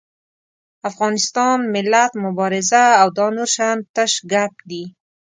[0.89, 4.83] افغانستان، ملت، مبارزه او دا نور شيان تش ګپ دي.